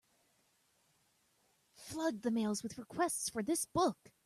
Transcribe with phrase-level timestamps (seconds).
[1.75, 4.11] Flood the mails with requests for this book.